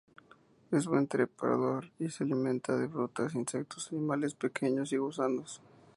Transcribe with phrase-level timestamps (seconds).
[0.71, 5.61] Es un buen trepador y se alimenta de frutas, insectos, animales pequeños y gusanos.